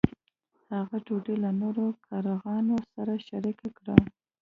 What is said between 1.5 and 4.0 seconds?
نورو کارغانو سره شریکه کړه.